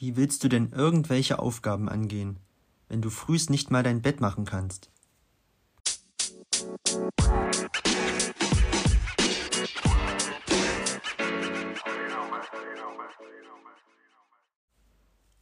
Wie 0.00 0.14
willst 0.14 0.44
du 0.44 0.48
denn 0.48 0.70
irgendwelche 0.70 1.40
Aufgaben 1.40 1.88
angehen, 1.88 2.36
wenn 2.88 3.02
du 3.02 3.10
frühst 3.10 3.50
nicht 3.50 3.72
mal 3.72 3.82
dein 3.82 4.00
Bett 4.00 4.20
machen 4.20 4.44
kannst? 4.44 4.90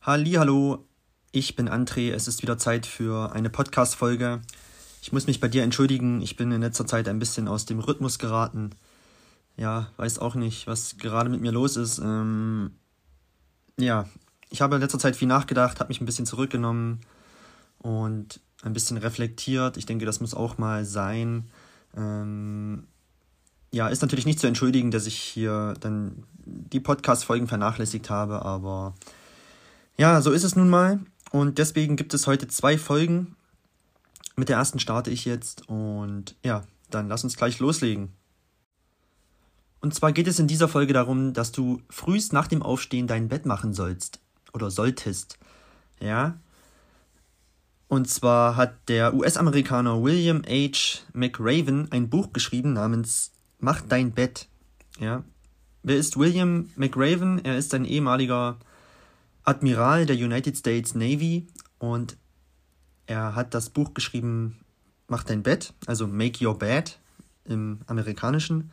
Hallo, 0.00 0.86
ich 1.32 1.54
bin 1.54 1.68
André. 1.68 2.12
Es 2.12 2.26
ist 2.26 2.40
wieder 2.40 2.56
Zeit 2.56 2.86
für 2.86 3.32
eine 3.34 3.50
Podcast-Folge. 3.50 4.40
Ich 5.02 5.12
muss 5.12 5.26
mich 5.26 5.38
bei 5.38 5.48
dir 5.48 5.64
entschuldigen. 5.64 6.22
Ich 6.22 6.36
bin 6.36 6.50
in 6.50 6.62
letzter 6.62 6.86
Zeit 6.86 7.08
ein 7.08 7.18
bisschen 7.18 7.46
aus 7.46 7.66
dem 7.66 7.80
Rhythmus 7.80 8.18
geraten. 8.18 8.70
Ja, 9.58 9.90
weiß 9.98 10.18
auch 10.18 10.34
nicht, 10.34 10.66
was 10.66 10.96
gerade 10.96 11.28
mit 11.28 11.42
mir 11.42 11.52
los 11.52 11.76
ist. 11.76 11.98
Ähm, 11.98 12.70
ja, 13.78 14.06
ich 14.50 14.60
habe 14.60 14.76
in 14.76 14.82
letzter 14.82 14.98
Zeit 14.98 15.16
viel 15.16 15.28
nachgedacht, 15.28 15.80
habe 15.80 15.88
mich 15.88 16.00
ein 16.00 16.06
bisschen 16.06 16.26
zurückgenommen 16.26 17.00
und 17.78 18.40
ein 18.62 18.72
bisschen 18.72 18.96
reflektiert. 18.96 19.76
Ich 19.76 19.86
denke, 19.86 20.06
das 20.06 20.20
muss 20.20 20.34
auch 20.34 20.58
mal 20.58 20.84
sein. 20.84 21.48
Ähm, 21.96 22.84
ja, 23.72 23.88
ist 23.88 24.02
natürlich 24.02 24.26
nicht 24.26 24.40
zu 24.40 24.46
entschuldigen, 24.46 24.90
dass 24.90 25.06
ich 25.06 25.16
hier 25.16 25.74
dann 25.80 26.24
die 26.44 26.80
Podcast-Folgen 26.80 27.48
vernachlässigt 27.48 28.08
habe, 28.08 28.42
aber 28.42 28.94
ja, 29.98 30.20
so 30.22 30.30
ist 30.30 30.44
es 30.44 30.56
nun 30.56 30.68
mal. 30.68 31.00
Und 31.32 31.58
deswegen 31.58 31.96
gibt 31.96 32.14
es 32.14 32.26
heute 32.26 32.46
zwei 32.48 32.78
Folgen. 32.78 33.34
Mit 34.36 34.48
der 34.48 34.58
ersten 34.58 34.78
starte 34.78 35.10
ich 35.10 35.24
jetzt 35.24 35.68
und 35.68 36.36
ja, 36.44 36.64
dann 36.90 37.08
lass 37.08 37.24
uns 37.24 37.36
gleich 37.36 37.58
loslegen. 37.58 38.12
Und 39.80 39.94
zwar 39.94 40.12
geht 40.12 40.28
es 40.28 40.38
in 40.38 40.46
dieser 40.46 40.68
Folge 40.68 40.92
darum, 40.92 41.32
dass 41.32 41.52
du 41.52 41.80
frühst 41.90 42.32
nach 42.32 42.46
dem 42.46 42.62
Aufstehen 42.62 43.06
dein 43.06 43.28
Bett 43.28 43.46
machen 43.46 43.74
sollst 43.74 44.20
oder 44.56 44.70
solltest. 44.70 45.38
Ja? 46.00 46.40
Und 47.88 48.10
zwar 48.10 48.56
hat 48.56 48.88
der 48.88 49.14
US-Amerikaner 49.14 50.02
William 50.02 50.42
H. 50.44 51.02
McRaven 51.12 51.92
ein 51.92 52.10
Buch 52.10 52.32
geschrieben 52.32 52.72
namens 52.72 53.30
Mach 53.58 53.80
dein 53.82 54.12
Bett. 54.12 54.48
Ja? 54.98 55.22
Wer 55.82 55.96
ist 55.96 56.18
William 56.18 56.70
McRaven? 56.74 57.44
Er 57.44 57.56
ist 57.56 57.72
ein 57.74 57.84
ehemaliger 57.84 58.58
Admiral 59.44 60.06
der 60.06 60.16
United 60.16 60.56
States 60.56 60.96
Navy 60.96 61.46
und 61.78 62.16
er 63.06 63.36
hat 63.36 63.54
das 63.54 63.70
Buch 63.70 63.94
geschrieben 63.94 64.58
Mach 65.08 65.22
dein 65.22 65.44
Bett, 65.44 65.72
also 65.86 66.08
Make 66.08 66.44
Your 66.44 66.58
Bed 66.58 66.98
im 67.44 67.78
amerikanischen. 67.86 68.72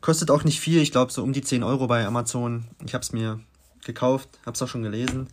Kostet 0.00 0.30
auch 0.30 0.44
nicht 0.44 0.58
viel, 0.58 0.80
ich 0.80 0.90
glaube 0.90 1.12
so 1.12 1.22
um 1.22 1.34
die 1.34 1.42
10 1.42 1.62
Euro 1.62 1.86
bei 1.86 2.06
Amazon. 2.06 2.64
Ich 2.86 2.94
habe 2.94 3.02
es 3.02 3.12
mir 3.12 3.40
gekauft, 3.86 4.38
habe 4.44 4.54
es 4.54 4.62
auch 4.62 4.68
schon 4.68 4.82
gelesen. 4.82 5.28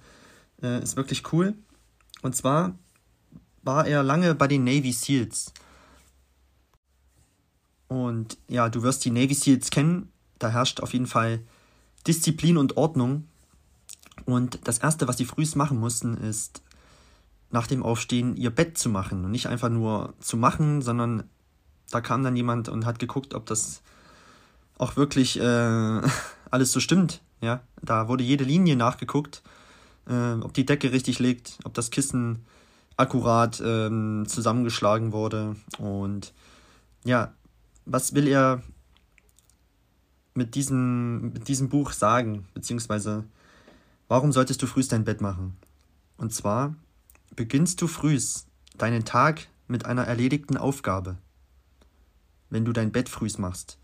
Äh, 0.62 0.82
ist 0.82 0.96
wirklich 0.96 1.34
cool. 1.34 1.56
Und 2.22 2.36
zwar 2.36 2.78
war 3.64 3.86
er 3.86 4.04
lange 4.04 4.36
bei 4.36 4.48
den 4.48 4.64
Navy 4.64 4.94
SEALs. 4.94 5.54
Und 7.88 8.38
ja, 8.48 8.70
du 8.70 8.82
wirst 8.82 9.06
die 9.06 9.12
Navy 9.12 9.34
SEALs 9.34 9.70
kennen. 9.70 10.12
Da 10.40 10.50
herrscht 10.50 10.80
auf 10.80 10.94
jeden 10.94 11.08
Fall 11.08 11.42
Disziplin 12.08 12.58
und 12.58 12.78
Ordnung. 12.78 13.28
Und 14.26 14.68
das 14.68 14.80
Erste, 14.80 15.08
was 15.08 15.18
sie 15.18 15.26
frühst 15.26 15.56
machen 15.56 15.80
mussten, 15.80 16.18
ist 16.18 16.62
nach 17.52 17.68
dem 17.68 17.84
Aufstehen 17.84 18.36
ihr 18.36 18.50
Bett 18.50 18.78
zu 18.78 18.90
machen. 18.90 19.26
Und 19.26 19.32
nicht 19.32 19.48
einfach 19.48 19.70
nur 19.70 20.14
zu 20.20 20.38
machen, 20.38 20.82
sondern 20.82 21.24
da 21.92 22.02
kam 22.02 22.24
dann 22.24 22.36
jemand 22.36 22.70
und 22.70 22.86
hat 22.86 23.00
geguckt, 23.00 23.34
ob 23.34 23.46
das 23.46 23.82
auch 24.78 24.96
wirklich 24.96 25.40
äh, 25.40 25.44
alles 26.52 26.72
so 26.72 26.80
stimmt. 26.80 27.22
Ja, 27.44 27.62
da 27.82 28.08
wurde 28.08 28.24
jede 28.24 28.46
Linie 28.46 28.78
nachgeguckt, 28.78 29.44
äh, 30.08 30.36
ob 30.40 30.54
die 30.54 30.66
Decke 30.66 30.94
richtig 30.94 31.20
liegt, 31.20 31.60
ob 31.66 31.74
das 31.74 31.92
Kissen 31.92 32.46
akkurat 32.96 33.62
ähm, 33.66 34.24
zusammengeschlagen 34.28 35.12
wurde. 35.12 35.58
Und 35.78 36.34
ja, 37.04 37.34
was 37.86 38.16
will 38.16 38.30
er 38.30 38.64
mit 40.34 40.56
diesem, 40.56 41.34
mit 41.34 41.50
diesem 41.50 41.68
Buch 41.68 41.92
sagen? 41.92 42.48
Beziehungsweise, 42.54 43.26
warum 44.08 44.32
solltest 44.32 44.62
du 44.62 44.66
frühst 44.66 44.94
dein 44.94 45.04
Bett 45.04 45.20
machen? 45.20 45.58
Und 46.16 46.34
zwar 46.34 46.76
beginnst 47.36 47.82
du 47.82 47.88
frühst 47.88 48.48
deinen 48.78 49.04
Tag 49.04 49.50
mit 49.68 49.86
einer 49.86 50.06
erledigten 50.06 50.56
Aufgabe, 50.56 51.18
wenn 52.50 52.64
du 52.64 52.72
dein 52.72 52.94
Bett 52.94 53.10
frühst 53.10 53.38
machst. 53.38 53.80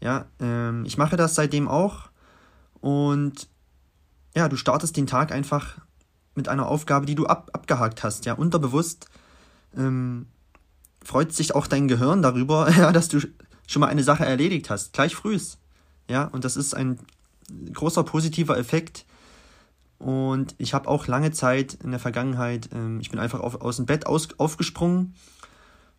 Ja, 0.00 0.24
ähm, 0.40 0.86
ich 0.86 0.96
mache 0.96 1.18
das 1.18 1.34
seitdem 1.34 1.68
auch. 1.68 2.11
Und 2.82 3.48
ja, 4.36 4.48
du 4.48 4.56
startest 4.56 4.96
den 4.98 5.06
Tag 5.06 5.32
einfach 5.32 5.78
mit 6.34 6.48
einer 6.48 6.66
Aufgabe, 6.66 7.06
die 7.06 7.14
du 7.14 7.26
ab, 7.26 7.50
abgehakt 7.54 8.02
hast. 8.02 8.26
Ja, 8.26 8.34
unterbewusst 8.34 9.08
ähm, 9.76 10.26
freut 11.02 11.32
sich 11.32 11.54
auch 11.54 11.66
dein 11.66 11.88
Gehirn 11.88 12.20
darüber, 12.22 12.70
ja, 12.76 12.92
dass 12.92 13.08
du 13.08 13.20
schon 13.66 13.80
mal 13.80 13.86
eine 13.86 14.02
Sache 14.02 14.26
erledigt 14.26 14.68
hast, 14.68 14.92
gleich 14.92 15.14
frühs. 15.14 15.58
Ja, 16.10 16.24
und 16.24 16.44
das 16.44 16.56
ist 16.56 16.74
ein 16.74 16.98
großer 17.72 18.02
positiver 18.02 18.58
Effekt. 18.58 19.06
Und 19.98 20.56
ich 20.58 20.74
habe 20.74 20.88
auch 20.88 21.06
lange 21.06 21.30
Zeit 21.30 21.74
in 21.74 21.92
der 21.92 22.00
Vergangenheit, 22.00 22.68
ähm, 22.74 22.98
ich 23.00 23.10
bin 23.10 23.20
einfach 23.20 23.40
auf, 23.40 23.60
aus 23.60 23.76
dem 23.76 23.86
Bett 23.86 24.06
aus, 24.06 24.28
aufgesprungen 24.38 25.14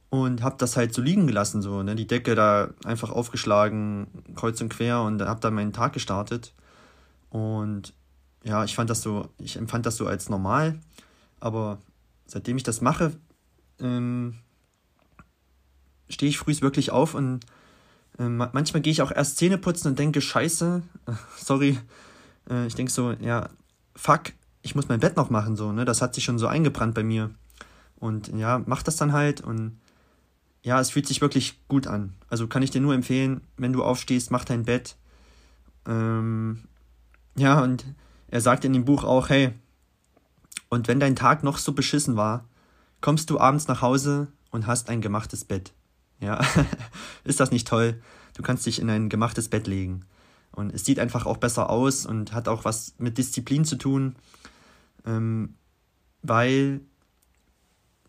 und 0.10 0.44
habe 0.44 0.58
das 0.60 0.76
halt 0.76 0.94
so 0.94 1.02
liegen 1.02 1.26
gelassen, 1.26 1.62
so, 1.62 1.82
ne, 1.82 1.96
die 1.96 2.06
Decke 2.06 2.36
da 2.36 2.70
einfach 2.84 3.12
aufgeschlagen, 3.12 4.08
kreuz 4.36 4.60
und 4.60 4.70
quer 4.70 5.02
und 5.02 5.22
habe 5.22 5.40
dann 5.40 5.54
meinen 5.54 5.72
Tag 5.72 5.94
gestartet. 5.94 6.54
Und 7.34 7.96
ja, 8.44 8.64
ich 8.64 8.76
fand 8.76 8.92
das 8.92 9.02
so, 9.02 9.28
ich 9.40 9.58
empfand 9.58 9.88
das 9.88 9.98
so 9.98 10.06
als 10.06 10.30
normal, 10.30 10.80
aber 11.40 11.80
seitdem 12.28 12.58
ich 12.58 12.64
das 12.64 12.80
mache, 12.80 13.12
ähm, 13.80 14.36
stehe 16.10 16.30
ich 16.30 16.38
früh 16.38 16.54
wirklich 16.62 16.92
auf 16.92 17.16
und 17.16 17.44
äh, 18.20 18.30
manchmal 18.30 18.84
gehe 18.84 18.92
ich 18.92 19.02
auch 19.02 19.10
erst 19.10 19.38
Zähne 19.38 19.58
putzen 19.58 19.88
und 19.88 19.98
denke, 19.98 20.22
scheiße, 20.22 20.84
sorry, 21.38 21.80
äh, 22.52 22.68
ich 22.68 22.76
denke 22.76 22.92
so, 22.92 23.14
ja, 23.14 23.50
fuck, 23.96 24.34
ich 24.62 24.76
muss 24.76 24.88
mein 24.88 25.00
Bett 25.00 25.18
noch 25.18 25.32
machen, 25.32 25.56
so, 25.56 25.72
ne, 25.72 25.86
das 25.86 26.04
hat 26.04 26.14
sich 26.14 26.24
schon 26.24 26.38
so 26.38 26.46
eingebrannt 26.46 26.94
bei 26.94 27.04
mir. 27.04 27.32
Und 27.96 28.28
ja, 28.28 28.62
mach 28.68 28.84
das 28.84 28.98
dann 28.98 29.12
halt 29.12 29.42
und 29.42 29.80
ja, 30.62 30.80
es 30.80 30.92
fühlt 30.92 31.08
sich 31.08 31.22
wirklich 31.22 31.60
gut 31.68 31.88
an. 31.88 32.14
Also 32.30 32.46
kann 32.46 32.62
ich 32.62 32.70
dir 32.70 32.82
nur 32.82 32.94
empfehlen, 32.94 33.42
wenn 33.58 33.74
du 33.74 33.84
aufstehst, 33.84 34.30
mach 34.30 34.46
dein 34.46 34.66
Bett. 34.66 34.98
Ähm, 35.88 36.66
ja, 37.36 37.62
und 37.62 37.86
er 38.28 38.42
sagt 38.42 38.66
in 38.66 38.74
dem 38.74 38.86
Buch 38.86 39.04
auch, 39.04 39.30
hey, 39.30 39.54
und 40.70 40.88
wenn 40.88 41.00
dein 41.00 41.16
Tag 41.16 41.44
noch 41.44 41.58
so 41.58 41.74
beschissen 41.74 42.16
war, 42.16 42.48
kommst 43.02 43.30
du 43.30 43.40
abends 43.40 43.68
nach 43.68 43.82
Hause 43.82 44.32
und 44.50 44.66
hast 44.66 44.90
ein 44.90 45.02
gemachtes 45.02 45.46
Bett. 45.46 45.74
Ja, 46.20 46.42
ist 47.24 47.40
das 47.40 47.52
nicht 47.52 47.68
toll? 47.68 48.02
Du 48.36 48.42
kannst 48.42 48.66
dich 48.66 48.80
in 48.80 48.90
ein 48.90 49.10
gemachtes 49.10 49.50
Bett 49.50 49.68
legen. 49.68 50.06
Und 50.52 50.74
es 50.74 50.86
sieht 50.86 51.00
einfach 51.00 51.26
auch 51.26 51.38
besser 51.38 51.70
aus 51.70 52.06
und 52.06 52.34
hat 52.34 52.48
auch 52.48 52.66
was 52.66 52.96
mit 52.98 53.18
Disziplin 53.18 53.66
zu 53.66 53.76
tun. 53.76 54.16
Ähm, 55.06 55.56
weil, 56.22 56.82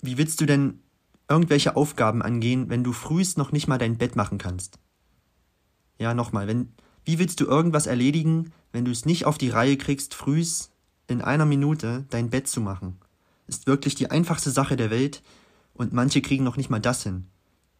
wie 0.00 0.18
willst 0.18 0.40
du 0.40 0.46
denn 0.46 0.80
irgendwelche 1.28 1.76
Aufgaben 1.76 2.22
angehen, 2.22 2.68
wenn 2.68 2.84
du 2.84 2.92
frühst 2.92 3.38
noch 3.38 3.52
nicht 3.52 3.66
mal 3.66 3.78
dein 3.78 3.96
Bett 3.96 4.16
machen 4.16 4.38
kannst. 4.38 4.78
Ja, 5.98 6.14
nochmal, 6.14 6.46
wenn, 6.46 6.72
wie 7.04 7.18
willst 7.18 7.40
du 7.40 7.46
irgendwas 7.46 7.86
erledigen, 7.86 8.52
wenn 8.72 8.84
du 8.84 8.90
es 8.90 9.04
nicht 9.04 9.26
auf 9.26 9.38
die 9.38 9.50
Reihe 9.50 9.76
kriegst, 9.76 10.14
frühs 10.14 10.70
in 11.06 11.22
einer 11.22 11.46
Minute 11.46 12.04
dein 12.10 12.30
Bett 12.30 12.48
zu 12.48 12.60
machen? 12.60 12.98
Ist 13.46 13.66
wirklich 13.66 13.94
die 13.94 14.10
einfachste 14.10 14.50
Sache 14.50 14.76
der 14.76 14.90
Welt 14.90 15.22
und 15.74 15.92
manche 15.92 16.22
kriegen 16.22 16.44
noch 16.44 16.56
nicht 16.56 16.70
mal 16.70 16.80
das 16.80 17.02
hin. 17.02 17.26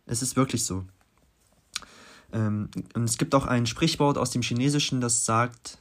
Es 0.06 0.20
ist 0.20 0.36
wirklich 0.36 0.64
so. 0.64 0.84
Ähm, 2.32 2.68
und 2.94 3.04
es 3.04 3.16
gibt 3.16 3.34
auch 3.34 3.46
ein 3.46 3.66
Sprichwort 3.66 4.18
aus 4.18 4.30
dem 4.30 4.42
Chinesischen, 4.42 5.00
das 5.00 5.24
sagt, 5.24 5.78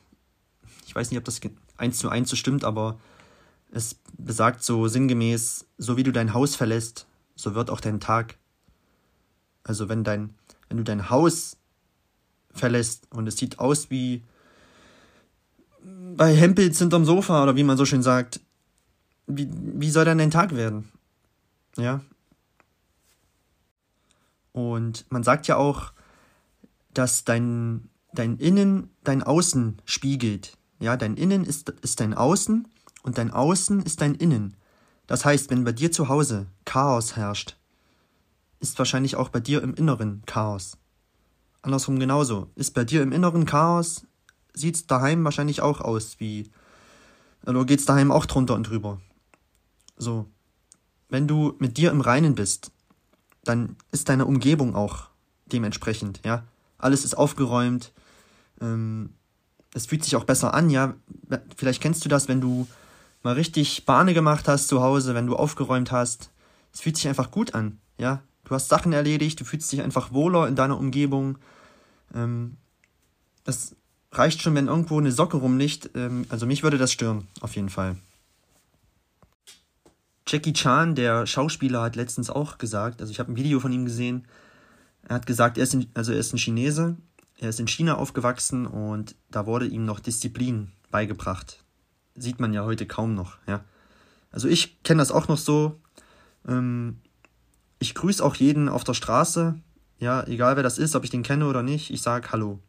ich 0.85 0.95
weiß 0.95 1.11
nicht, 1.11 1.17
ob 1.17 1.25
das 1.25 1.41
eins 1.77 1.97
zu 1.97 2.09
eins 2.09 2.29
so 2.29 2.35
stimmt, 2.35 2.63
aber 2.63 2.99
es 3.71 3.95
besagt 4.17 4.63
so 4.63 4.87
sinngemäß, 4.87 5.65
so 5.77 5.97
wie 5.97 6.03
du 6.03 6.11
dein 6.11 6.33
Haus 6.33 6.55
verlässt, 6.55 7.07
so 7.35 7.55
wird 7.55 7.69
auch 7.69 7.81
dein 7.81 7.99
Tag. 7.99 8.37
Also 9.63 9.89
wenn 9.89 10.03
dein, 10.03 10.35
wenn 10.69 10.77
du 10.77 10.83
dein 10.83 11.09
Haus 11.09 11.57
verlässt 12.53 13.07
und 13.11 13.27
es 13.27 13.37
sieht 13.37 13.59
aus 13.59 13.89
wie 13.89 14.23
bei 16.15 16.35
Hempels 16.35 16.79
hinterm 16.79 17.05
Sofa 17.05 17.43
oder 17.43 17.55
wie 17.55 17.63
man 17.63 17.77
so 17.77 17.85
schön 17.85 18.03
sagt, 18.03 18.39
wie, 19.27 19.49
wie 19.51 19.89
soll 19.89 20.05
dann 20.05 20.17
dein 20.17 20.31
Tag 20.31 20.55
werden? 20.55 20.89
Ja. 21.77 22.01
Und 24.51 25.05
man 25.09 25.23
sagt 25.23 25.47
ja 25.47 25.57
auch, 25.57 25.91
dass 26.93 27.23
dein, 27.23 27.89
dein 28.13 28.37
Innen 28.37 28.91
dein 29.03 29.23
Außen 29.23 29.81
spiegelt. 29.85 30.57
Ja, 30.79 30.97
dein 30.97 31.17
Innen 31.17 31.43
ist, 31.43 31.69
ist 31.81 31.99
dein 31.99 32.13
Außen 32.13 32.67
und 33.01 33.17
dein 33.17 33.31
Außen 33.31 33.81
ist 33.81 34.01
dein 34.01 34.15
Innen. 34.15 34.55
Das 35.07 35.25
heißt, 35.25 35.49
wenn 35.49 35.63
bei 35.63 35.71
dir 35.71 35.91
zu 35.91 36.09
Hause 36.09 36.47
Chaos 36.65 37.15
herrscht, 37.15 37.57
ist 38.59 38.77
wahrscheinlich 38.77 39.15
auch 39.15 39.29
bei 39.29 39.39
dir 39.39 39.61
im 39.61 39.73
Inneren 39.73 40.21
Chaos. 40.25 40.77
Andersrum 41.63 41.97
genauso. 41.97 42.51
Ist 42.55 42.73
bei 42.73 42.83
dir 42.83 43.01
im 43.01 43.11
Inneren 43.11 43.45
Chaos, 43.45 44.05
sieht's 44.53 44.85
daheim 44.85 45.23
wahrscheinlich 45.23 45.61
auch 45.61 45.81
aus 45.81 46.19
wie 46.19 46.51
Oder 47.45 47.65
geht 47.65 47.79
es 47.79 47.85
daheim 47.85 48.11
auch 48.11 48.25
drunter 48.25 48.53
und 48.53 48.69
drüber? 48.69 49.01
So. 49.97 50.27
Wenn 51.09 51.27
du 51.27 51.55
mit 51.59 51.77
dir 51.77 51.91
im 51.91 52.01
Reinen 52.01 52.35
bist, 52.35 52.71
dann 53.43 53.77
ist 53.91 54.09
deine 54.09 54.25
Umgebung 54.25 54.75
auch 54.75 55.09
dementsprechend, 55.45 56.21
ja. 56.23 56.43
Alles 56.77 57.05
ist 57.05 57.15
aufgeräumt. 57.17 57.93
Ähm, 58.61 59.13
es 59.73 59.85
fühlt 59.85 60.03
sich 60.03 60.15
auch 60.15 60.25
besser 60.25 60.53
an, 60.53 60.69
ja. 60.69 60.95
Vielleicht 61.55 61.81
kennst 61.81 62.03
du 62.03 62.09
das, 62.09 62.27
wenn 62.27 62.41
du 62.41 62.67
mal 63.21 63.35
richtig 63.35 63.85
Bahne 63.85 64.13
gemacht 64.13 64.47
hast 64.47 64.67
zu 64.67 64.81
Hause, 64.81 65.15
wenn 65.15 65.27
du 65.27 65.35
aufgeräumt 65.35 65.91
hast. 65.91 66.29
Es 66.73 66.81
fühlt 66.81 66.97
sich 66.97 67.07
einfach 67.07 67.31
gut 67.31 67.53
an, 67.53 67.79
ja. 67.97 68.21
Du 68.45 68.55
hast 68.55 68.69
Sachen 68.69 68.93
erledigt, 68.93 69.39
du 69.39 69.45
fühlst 69.45 69.71
dich 69.71 69.81
einfach 69.81 70.11
wohler 70.11 70.47
in 70.47 70.55
deiner 70.55 70.77
Umgebung. 70.77 71.37
Ähm, 72.13 72.57
das 73.43 73.75
reicht 74.11 74.41
schon, 74.41 74.55
wenn 74.55 74.67
irgendwo 74.67 74.99
eine 74.99 75.11
Socke 75.11 75.37
rumliegt. 75.37 75.91
Ähm, 75.95 76.25
also 76.29 76.45
mich 76.45 76.63
würde 76.63 76.77
das 76.77 76.91
stören, 76.91 77.27
auf 77.41 77.55
jeden 77.55 77.69
Fall. 77.69 77.97
Jackie 80.27 80.53
Chan, 80.53 80.95
der 80.95 81.25
Schauspieler, 81.25 81.81
hat 81.81 81.95
letztens 81.95 82.29
auch 82.29 82.57
gesagt, 82.57 83.01
also 83.01 83.11
ich 83.11 83.19
habe 83.19 83.31
ein 83.31 83.35
Video 83.35 83.59
von 83.59 83.71
ihm 83.71 83.85
gesehen, 83.85 84.25
er 85.07 85.15
hat 85.15 85.25
gesagt, 85.25 85.57
er 85.57 85.63
ist, 85.63 85.73
in, 85.73 85.87
also 85.93 86.13
er 86.13 86.19
ist 86.19 86.33
ein 86.33 86.37
Chinese, 86.37 86.97
er 87.37 87.49
ist 87.49 87.59
in 87.59 87.67
China 87.67 87.95
aufgewachsen 87.95 88.65
und 88.65 89.15
da 89.29 89.45
wurde 89.45 89.67
ihm 89.67 89.85
noch 89.85 89.99
Disziplin 89.99 90.71
beigebracht. 90.91 91.63
Sieht 92.15 92.39
man 92.39 92.53
ja 92.53 92.63
heute 92.63 92.85
kaum 92.85 93.15
noch, 93.15 93.37
ja. 93.47 93.63
Also 94.31 94.47
ich 94.47 94.81
kenne 94.83 94.99
das 94.99 95.11
auch 95.11 95.27
noch 95.27 95.37
so. 95.37 95.79
Ähm, 96.47 96.99
ich 97.83 97.95
grüße 97.95 98.23
auch 98.23 98.35
jeden 98.35 98.69
auf 98.69 98.85
der 98.85 98.93
Straße, 98.93 99.59
ja, 99.99 100.23
egal 100.27 100.55
wer 100.55 100.63
das 100.63 100.77
ist, 100.77 100.95
ob 100.95 101.03
ich 101.03 101.09
den 101.09 101.21
kenne 101.21 101.47
oder 101.47 101.63
nicht, 101.63 101.91
ich 101.91 102.01
sage 102.01 102.31
Hallo. 102.31 102.59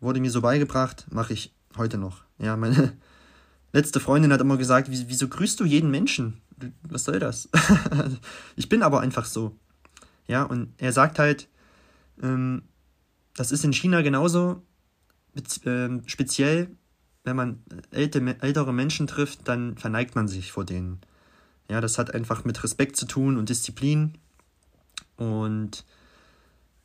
Wurde 0.00 0.18
mir 0.18 0.30
so 0.30 0.40
beigebracht, 0.40 1.06
mache 1.10 1.34
ich 1.34 1.54
heute 1.76 1.98
noch. 1.98 2.24
Ja, 2.38 2.56
meine 2.56 2.96
letzte 3.72 4.00
Freundin 4.00 4.32
hat 4.32 4.40
immer 4.40 4.56
gesagt, 4.56 4.88
wieso 4.90 5.28
grüßt 5.28 5.60
du 5.60 5.66
jeden 5.66 5.90
Menschen? 5.90 6.40
Was 6.82 7.04
soll 7.04 7.18
das? 7.18 7.50
ich 8.56 8.70
bin 8.70 8.82
aber 8.82 9.00
einfach 9.00 9.26
so. 9.26 9.54
Ja, 10.26 10.44
und 10.44 10.72
er 10.78 10.92
sagt 10.92 11.18
halt, 11.18 11.48
ähm, 12.22 12.62
das 13.34 13.52
ist 13.52 13.64
in 13.64 13.74
China 13.74 14.00
genauso 14.00 14.62
ähm, 15.66 16.02
speziell, 16.06 16.68
wenn 17.24 17.36
man 17.36 17.62
ältere 17.90 18.72
Menschen 18.72 19.06
trifft, 19.06 19.46
dann 19.48 19.76
verneigt 19.76 20.14
man 20.14 20.28
sich 20.28 20.50
vor 20.50 20.64
denen. 20.64 21.00
Ja, 21.70 21.80
das 21.80 21.98
hat 21.98 22.14
einfach 22.14 22.44
mit 22.44 22.62
Respekt 22.64 22.96
zu 22.96 23.06
tun 23.06 23.36
und 23.36 23.48
Disziplin. 23.48 24.18
Und 25.20 25.84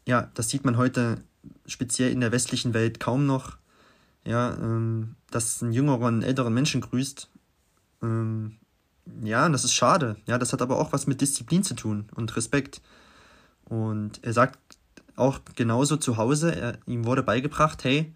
ja, 0.06 0.30
das 0.34 0.50
sieht 0.50 0.66
man 0.66 0.76
heute 0.78 1.24
speziell 1.66 2.12
in 2.12 2.20
der 2.20 2.34
westlichen 2.34 2.74
Welt 2.74 3.00
kaum 3.00 3.26
noch. 3.26 3.58
Ja, 4.26 4.56
ähm, 4.56 5.16
dass 5.32 5.62
ein 5.62 5.72
jüngerer 5.72 6.08
einen 6.08 6.22
älteren 6.22 6.54
Menschen 6.54 6.82
grüßt. 6.82 7.30
Ähm, 8.04 8.58
ja, 9.24 9.48
das 9.48 9.64
ist 9.64 9.74
schade. 9.74 10.18
Ja, 10.26 10.38
das 10.38 10.52
hat 10.52 10.62
aber 10.62 10.80
auch 10.80 10.92
was 10.92 11.08
mit 11.08 11.22
Disziplin 11.22 11.64
zu 11.64 11.76
tun 11.76 12.10
und 12.16 12.36
Respekt. 12.36 12.82
Und 13.64 14.24
er 14.24 14.34
sagt 14.34 14.60
auch 15.16 15.40
genauso 15.56 15.96
zu 15.96 16.18
Hause, 16.18 16.54
er, 16.54 16.78
ihm 16.88 17.06
wurde 17.06 17.24
beigebracht, 17.24 17.84
hey, 17.86 18.14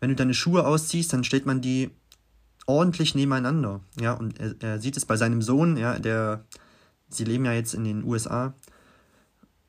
wenn 0.00 0.08
du 0.08 0.16
deine 0.16 0.34
Schuhe 0.34 0.66
ausziehst, 0.66 1.12
dann 1.12 1.24
stellt 1.24 1.44
man 1.44 1.60
die 1.60 1.90
ordentlich 2.66 3.14
nebeneinander. 3.14 3.80
Ja, 4.00 4.12
und 4.12 4.40
er, 4.40 4.54
er 4.60 4.78
sieht 4.78 4.96
es 4.96 5.04
bei 5.04 5.16
seinem 5.16 5.42
Sohn, 5.42 5.76
ja, 5.76 5.98
der, 5.98 6.44
sie 7.10 7.24
leben 7.24 7.44
ja 7.44 7.52
jetzt 7.52 7.74
in 7.74 7.84
den 7.84 8.04
USA, 8.04 8.54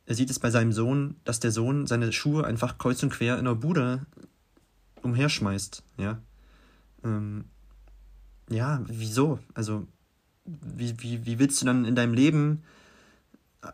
er 0.09 0.15
sieht 0.15 0.31
es 0.31 0.39
bei 0.39 0.49
seinem 0.49 0.71
Sohn, 0.71 1.17
dass 1.23 1.39
der 1.39 1.51
Sohn 1.51 1.85
seine 1.85 2.11
Schuhe 2.11 2.43
einfach 2.43 2.79
kreuz 2.79 3.03
und 3.03 3.11
quer 3.11 3.37
in 3.37 3.45
der 3.45 3.53
Bude 3.53 4.07
umherschmeißt, 5.03 5.83
ja. 5.97 6.17
Ähm, 7.03 7.45
ja, 8.49 8.81
wieso? 8.87 9.37
Also, 9.53 9.85
wie, 10.45 10.95
wie, 11.03 11.27
wie 11.27 11.37
willst 11.37 11.61
du 11.61 11.67
dann 11.67 11.85
in 11.85 11.93
deinem 11.93 12.15
Leben, 12.15 12.63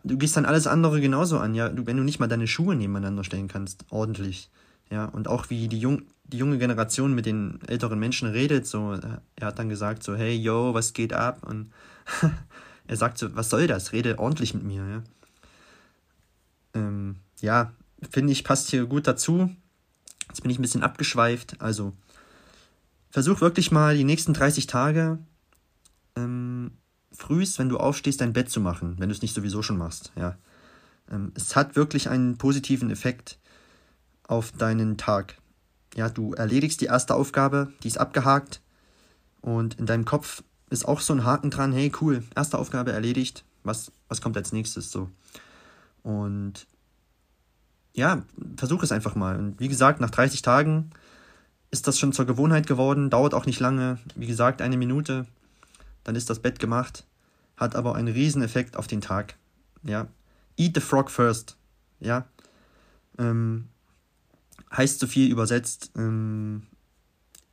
du 0.04 0.18
gehst 0.18 0.36
dann 0.36 0.44
alles 0.44 0.66
andere 0.66 1.00
genauso 1.00 1.38
an, 1.38 1.54
ja, 1.54 1.70
du, 1.70 1.86
wenn 1.86 1.96
du 1.96 2.02
nicht 2.02 2.20
mal 2.20 2.28
deine 2.28 2.46
Schuhe 2.46 2.76
nebeneinander 2.76 3.24
stellen 3.24 3.48
kannst, 3.48 3.86
ordentlich, 3.88 4.50
ja, 4.90 5.06
und 5.06 5.28
auch 5.28 5.48
wie 5.48 5.68
die, 5.68 5.80
Jung, 5.80 6.02
die 6.24 6.36
junge 6.36 6.58
Generation 6.58 7.14
mit 7.14 7.24
den 7.24 7.60
älteren 7.66 7.98
Menschen 7.98 8.28
redet, 8.28 8.66
so, 8.66 8.92
er 9.36 9.46
hat 9.46 9.58
dann 9.58 9.70
gesagt 9.70 10.02
so, 10.02 10.14
hey, 10.14 10.36
yo, 10.36 10.74
was 10.74 10.92
geht 10.92 11.14
ab? 11.14 11.46
Und 11.48 11.72
er 12.86 12.96
sagt 12.98 13.16
so, 13.16 13.34
was 13.34 13.48
soll 13.48 13.66
das? 13.66 13.94
Rede 13.94 14.18
ordentlich 14.18 14.52
mit 14.52 14.64
mir, 14.64 14.86
ja 14.86 15.02
ähm, 16.76 17.16
ja, 17.40 17.72
finde 18.10 18.32
ich, 18.32 18.44
passt 18.44 18.70
hier 18.70 18.86
gut 18.86 19.06
dazu. 19.06 19.50
Jetzt 20.28 20.42
bin 20.42 20.50
ich 20.50 20.58
ein 20.58 20.62
bisschen 20.62 20.82
abgeschweift. 20.82 21.60
Also, 21.60 21.92
versuch 23.10 23.40
wirklich 23.40 23.70
mal 23.72 23.96
die 23.96 24.04
nächsten 24.04 24.34
30 24.34 24.66
Tage 24.66 25.18
ähm, 26.16 26.72
frühst, 27.12 27.58
wenn 27.58 27.68
du 27.68 27.78
aufstehst, 27.78 28.20
dein 28.20 28.32
Bett 28.32 28.50
zu 28.50 28.60
machen, 28.60 28.96
wenn 28.98 29.08
du 29.08 29.14
es 29.14 29.22
nicht 29.22 29.34
sowieso 29.34 29.62
schon 29.62 29.78
machst. 29.78 30.12
Ja. 30.16 30.36
Ähm, 31.10 31.32
es 31.34 31.56
hat 31.56 31.76
wirklich 31.76 32.08
einen 32.08 32.36
positiven 32.36 32.90
Effekt 32.90 33.38
auf 34.26 34.52
deinen 34.52 34.96
Tag. 34.98 35.38
Ja, 35.94 36.10
du 36.10 36.34
erledigst 36.34 36.80
die 36.80 36.86
erste 36.86 37.14
Aufgabe, 37.14 37.72
die 37.82 37.88
ist 37.88 37.98
abgehakt 37.98 38.60
und 39.40 39.78
in 39.78 39.86
deinem 39.86 40.04
Kopf 40.04 40.42
ist 40.68 40.86
auch 40.86 41.00
so 41.00 41.14
ein 41.14 41.24
Haken 41.24 41.50
dran, 41.50 41.72
hey 41.72 41.92
cool, 42.00 42.24
erste 42.34 42.58
Aufgabe 42.58 42.92
erledigt, 42.92 43.44
was, 43.62 43.92
was 44.08 44.20
kommt 44.20 44.36
als 44.36 44.52
nächstes 44.52 44.90
so. 44.90 45.10
Und 46.06 46.68
ja, 47.92 48.22
versuch 48.56 48.84
es 48.84 48.92
einfach 48.92 49.16
mal. 49.16 49.36
Und 49.36 49.58
wie 49.58 49.66
gesagt, 49.66 50.00
nach 50.00 50.10
30 50.10 50.40
Tagen 50.40 50.90
ist 51.72 51.88
das 51.88 51.98
schon 51.98 52.12
zur 52.12 52.26
Gewohnheit 52.26 52.68
geworden, 52.68 53.10
dauert 53.10 53.34
auch 53.34 53.44
nicht 53.44 53.58
lange. 53.58 53.98
Wie 54.14 54.28
gesagt, 54.28 54.62
eine 54.62 54.76
Minute, 54.76 55.26
dann 56.04 56.14
ist 56.14 56.30
das 56.30 56.38
Bett 56.38 56.60
gemacht, 56.60 57.04
hat 57.56 57.74
aber 57.74 57.96
einen 57.96 58.14
riesen 58.14 58.40
Effekt 58.40 58.76
auf 58.76 58.86
den 58.86 59.00
Tag. 59.00 59.34
Ja, 59.82 60.06
eat 60.56 60.76
the 60.76 60.80
frog 60.80 61.10
first. 61.10 61.56
Ja, 61.98 62.26
ähm, 63.18 63.66
heißt 64.70 65.00
so 65.00 65.08
viel 65.08 65.28
übersetzt, 65.28 65.90
ähm, 65.96 66.68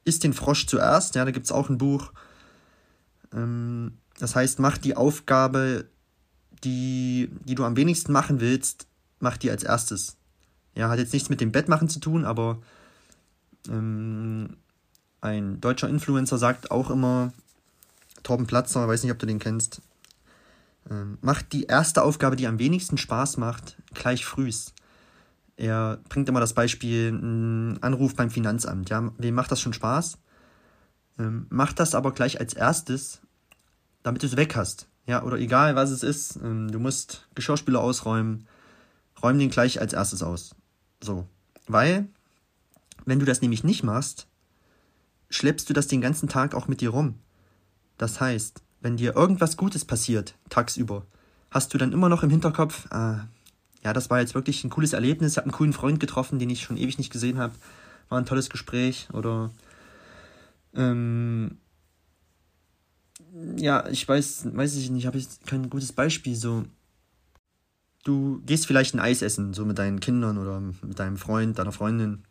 isst 0.05 0.23
den 0.23 0.33
Frosch 0.33 0.67
zuerst. 0.67 1.15
Ja, 1.15 1.25
da 1.25 1.31
gibt 1.31 1.47
es 1.47 1.51
auch 1.51 1.69
ein 1.69 1.79
Buch. 1.79 2.13
Ähm, 3.33 3.97
das 4.19 4.35
heißt, 4.35 4.59
mach 4.59 4.77
die 4.77 4.95
Aufgabe 4.95 5.85
die, 6.63 7.29
die 7.45 7.55
du 7.55 7.65
am 7.65 7.75
wenigsten 7.75 8.11
machen 8.11 8.39
willst, 8.39 8.87
mach 9.19 9.37
die 9.37 9.51
als 9.51 9.63
erstes. 9.63 10.17
Ja, 10.75 10.89
hat 10.89 10.99
jetzt 10.99 11.13
nichts 11.13 11.29
mit 11.29 11.41
dem 11.41 11.51
Bettmachen 11.51 11.89
zu 11.89 11.99
tun, 11.99 12.25
aber 12.25 12.59
ähm, 13.69 14.57
ein 15.21 15.61
deutscher 15.61 15.89
Influencer 15.89 16.37
sagt 16.37 16.71
auch 16.71 16.89
immer, 16.89 17.31
Torben 18.23 18.47
Platzer, 18.47 18.87
weiß 18.87 19.03
nicht, 19.03 19.11
ob 19.11 19.19
du 19.19 19.25
den 19.25 19.39
kennst, 19.39 19.81
ähm, 20.89 21.17
macht 21.21 21.53
die 21.53 21.63
erste 21.63 22.03
Aufgabe, 22.03 22.35
die 22.35 22.47
am 22.47 22.59
wenigsten 22.59 22.97
Spaß 22.97 23.37
macht, 23.37 23.77
gleich 23.93 24.25
frühs. 24.25 24.73
Er 25.55 25.99
bringt 26.09 26.27
immer 26.29 26.39
das 26.39 26.53
Beispiel, 26.53 27.09
ein 27.11 27.81
Anruf 27.83 28.15
beim 28.15 28.31
Finanzamt. 28.31 28.89
Ja, 28.89 29.11
wem 29.17 29.35
macht 29.35 29.51
das 29.51 29.61
schon 29.61 29.73
Spaß? 29.73 30.17
Ähm, 31.19 31.45
mach 31.49 31.73
das 31.73 31.93
aber 31.93 32.11
gleich 32.11 32.39
als 32.39 32.53
erstes, 32.53 33.21
damit 34.01 34.23
du 34.23 34.27
es 34.27 34.35
weg 34.35 34.55
hast. 34.55 34.87
Ja, 35.05 35.23
oder 35.23 35.37
egal 35.37 35.75
was 35.75 35.89
es 35.89 36.03
ist, 36.03 36.37
ähm, 36.37 36.71
du 36.71 36.79
musst 36.79 37.27
Geschirrspüler 37.35 37.81
ausräumen, 37.81 38.47
räum 39.21 39.37
den 39.37 39.49
gleich 39.49 39.81
als 39.81 39.93
erstes 39.93 40.23
aus. 40.23 40.55
So. 41.01 41.27
Weil, 41.67 42.07
wenn 43.05 43.19
du 43.19 43.25
das 43.25 43.41
nämlich 43.41 43.63
nicht 43.63 43.83
machst, 43.83 44.27
schleppst 45.29 45.69
du 45.69 45.73
das 45.73 45.87
den 45.87 46.01
ganzen 46.01 46.29
Tag 46.29 46.55
auch 46.55 46.67
mit 46.67 46.81
dir 46.81 46.89
rum. 46.89 47.15
Das 47.97 48.21
heißt, 48.21 48.61
wenn 48.81 48.97
dir 48.97 49.15
irgendwas 49.15 49.57
Gutes 49.57 49.85
passiert, 49.85 50.35
tagsüber, 50.49 51.05
hast 51.51 51.73
du 51.73 51.77
dann 51.77 51.91
immer 51.91 52.09
noch 52.09 52.23
im 52.23 52.29
Hinterkopf, 52.29 52.91
ah, 52.91 53.27
ja, 53.83 53.93
das 53.93 54.09
war 54.09 54.19
jetzt 54.19 54.35
wirklich 54.35 54.63
ein 54.63 54.69
cooles 54.69 54.93
Erlebnis, 54.93 55.33
ich 55.33 55.37
habe 55.37 55.45
einen 55.45 55.53
coolen 55.53 55.73
Freund 55.73 55.99
getroffen, 55.99 56.39
den 56.39 56.49
ich 56.49 56.63
schon 56.63 56.77
ewig 56.77 56.97
nicht 56.97 57.11
gesehen 57.11 57.37
habe, 57.37 57.53
war 58.09 58.17
ein 58.17 58.25
tolles 58.25 58.49
Gespräch 58.49 59.09
oder 59.11 59.51
ähm, 60.75 61.57
ja, 63.57 63.87
ich 63.89 64.07
weiß, 64.07 64.55
weiß 64.55 64.75
ich 64.75 64.89
nicht, 64.89 65.07
habe 65.07 65.17
ich 65.17 65.27
kein 65.45 65.69
gutes 65.69 65.91
Beispiel. 65.91 66.35
So, 66.35 66.63
du 68.03 68.41
gehst 68.45 68.67
vielleicht 68.67 68.93
ein 68.93 68.99
Eis 68.99 69.21
essen, 69.21 69.53
so 69.53 69.65
mit 69.65 69.79
deinen 69.79 69.99
Kindern 69.99 70.37
oder 70.37 70.59
mit 70.59 70.99
deinem 70.99 71.17
Freund, 71.17 71.57
deiner 71.57 71.71
Freundin 71.71 72.23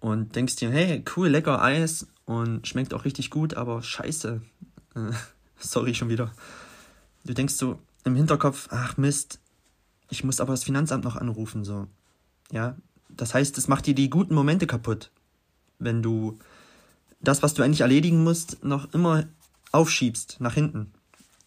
und 0.00 0.36
denkst 0.36 0.56
dir, 0.56 0.70
hey, 0.70 1.04
cool, 1.16 1.28
lecker 1.28 1.62
Eis 1.62 2.06
und 2.24 2.66
schmeckt 2.66 2.94
auch 2.94 3.04
richtig 3.04 3.30
gut, 3.30 3.54
aber 3.54 3.82
scheiße. 3.82 4.40
Äh, 4.94 5.10
sorry 5.58 5.94
schon 5.94 6.08
wieder. 6.08 6.32
Du 7.24 7.34
denkst 7.34 7.54
so 7.54 7.78
im 8.04 8.14
Hinterkopf, 8.14 8.68
ach 8.70 8.96
Mist, 8.96 9.40
ich 10.08 10.24
muss 10.24 10.40
aber 10.40 10.52
das 10.52 10.64
Finanzamt 10.64 11.04
noch 11.04 11.16
anrufen, 11.16 11.64
so. 11.64 11.86
Ja, 12.50 12.76
das 13.10 13.34
heißt, 13.34 13.58
es 13.58 13.68
macht 13.68 13.86
dir 13.86 13.94
die 13.94 14.08
guten 14.08 14.34
Momente 14.34 14.66
kaputt, 14.66 15.10
wenn 15.78 16.02
du 16.02 16.38
das, 17.20 17.42
was 17.42 17.54
du 17.54 17.62
eigentlich 17.62 17.80
erledigen 17.82 18.22
musst, 18.22 18.64
noch 18.64 18.94
immer 18.94 19.24
aufschiebst 19.72 20.40
nach 20.40 20.54
hinten. 20.54 20.92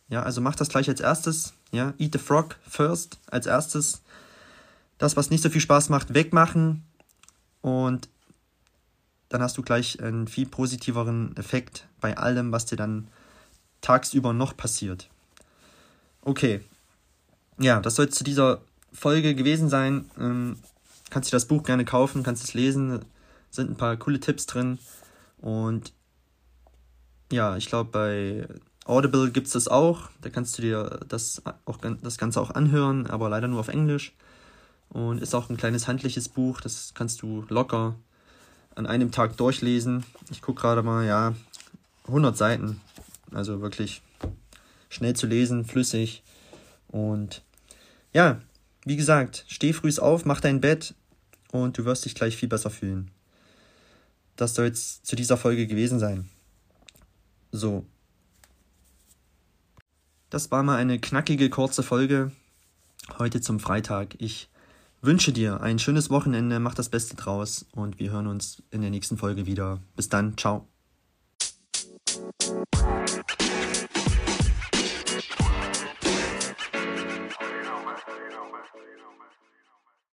Ja, 0.09 0.23
also 0.23 0.41
mach 0.41 0.55
das 0.55 0.69
gleich 0.69 0.89
als 0.89 0.99
erstes. 0.99 1.53
Ja, 1.71 1.93
eat 1.97 2.13
the 2.13 2.19
frog 2.19 2.57
first 2.67 3.19
als 3.27 3.45
erstes. 3.45 4.01
Das, 4.97 5.15
was 5.15 5.29
nicht 5.29 5.41
so 5.41 5.49
viel 5.49 5.61
Spaß 5.61 5.89
macht, 5.89 6.13
wegmachen. 6.13 6.83
Und 7.61 8.09
dann 9.29 9.41
hast 9.41 9.57
du 9.57 9.61
gleich 9.61 10.01
einen 10.01 10.27
viel 10.27 10.45
positiveren 10.45 11.35
Effekt 11.37 11.87
bei 12.01 12.17
allem, 12.17 12.51
was 12.51 12.65
dir 12.65 12.75
dann 12.75 13.07
tagsüber 13.79 14.33
noch 14.33 14.55
passiert. 14.57 15.09
Okay. 16.21 16.61
Ja, 17.57 17.79
das 17.79 17.95
soll 17.95 18.07
es 18.07 18.15
zu 18.15 18.23
dieser 18.23 18.61
Folge 18.91 19.33
gewesen 19.33 19.69
sein. 19.69 20.09
Ähm, 20.19 20.59
kannst 21.09 21.31
du 21.31 21.35
das 21.35 21.45
Buch 21.45 21.63
gerne 21.63 21.85
kaufen, 21.85 22.23
kannst 22.23 22.43
es 22.43 22.53
lesen. 22.53 23.05
Sind 23.49 23.71
ein 23.71 23.77
paar 23.77 23.95
coole 23.97 24.19
Tipps 24.19 24.45
drin. 24.45 24.77
Und 25.39 25.93
ja, 27.31 27.57
ich 27.57 27.67
glaube, 27.67 27.89
bei 27.91 28.47
Audible 28.85 29.31
gibt 29.31 29.47
es 29.47 29.53
das 29.53 29.67
auch. 29.67 30.09
Da 30.21 30.29
kannst 30.29 30.57
du 30.57 30.61
dir 30.61 30.99
das, 31.07 31.41
auch, 31.65 31.77
das 31.77 32.17
Ganze 32.17 32.41
auch 32.41 32.51
anhören, 32.51 33.07
aber 33.07 33.29
leider 33.29 33.47
nur 33.47 33.59
auf 33.59 33.69
Englisch. 33.69 34.13
Und 34.89 35.21
ist 35.21 35.33
auch 35.33 35.49
ein 35.49 35.57
kleines 35.57 35.87
handliches 35.87 36.27
Buch. 36.27 36.61
Das 36.61 36.93
kannst 36.93 37.21
du 37.21 37.45
locker 37.47 37.95
an 38.75 38.85
einem 38.85 39.11
Tag 39.11 39.37
durchlesen. 39.37 40.03
Ich 40.29 40.41
gucke 40.41 40.61
gerade 40.61 40.83
mal, 40.83 41.05
ja, 41.05 41.33
100 42.07 42.35
Seiten. 42.35 42.81
Also 43.31 43.61
wirklich 43.61 44.01
schnell 44.89 45.15
zu 45.15 45.27
lesen, 45.27 45.63
flüssig. 45.65 46.23
Und 46.89 47.43
ja, 48.13 48.41
wie 48.83 48.97
gesagt, 48.97 49.45
steh 49.47 49.73
früh 49.73 49.91
auf, 49.97 50.25
mach 50.25 50.41
dein 50.41 50.59
Bett 50.59 50.93
und 51.51 51.77
du 51.77 51.85
wirst 51.85 52.05
dich 52.05 52.15
gleich 52.15 52.35
viel 52.35 52.49
besser 52.49 52.69
fühlen. 52.69 53.11
Das 54.35 54.55
soll 54.55 54.65
jetzt 54.65 55.05
zu 55.05 55.15
dieser 55.15 55.37
Folge 55.37 55.67
gewesen 55.67 55.99
sein. 55.99 56.29
So. 57.51 57.85
Das 60.29 60.51
war 60.51 60.63
mal 60.63 60.77
eine 60.77 60.99
knackige, 60.99 61.49
kurze 61.49 61.83
Folge 61.83 62.31
heute 63.19 63.41
zum 63.41 63.59
Freitag. 63.59 64.15
Ich 64.19 64.49
wünsche 65.01 65.33
dir 65.33 65.61
ein 65.61 65.79
schönes 65.79 66.09
Wochenende, 66.09 66.59
mach 66.59 66.75
das 66.75 66.89
Beste 66.89 67.15
draus 67.15 67.65
und 67.71 67.99
wir 67.99 68.11
hören 68.11 68.27
uns 68.27 68.63
in 68.71 68.81
der 68.81 68.91
nächsten 68.91 69.17
Folge 69.17 69.45
wieder. 69.45 69.79
Bis 69.95 70.09
dann, 70.09 70.37
ciao. 70.37 70.70